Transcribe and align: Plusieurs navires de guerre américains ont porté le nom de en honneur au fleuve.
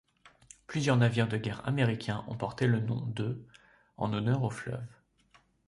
Plusieurs 0.65 0.97
navires 0.97 1.27
de 1.27 1.37
guerre 1.37 1.61
américains 1.67 2.25
ont 2.27 2.35
porté 2.35 2.65
le 2.65 2.79
nom 2.79 3.05
de 3.05 3.45
en 3.97 4.11
honneur 4.13 4.41
au 4.41 4.49
fleuve. 4.49 4.87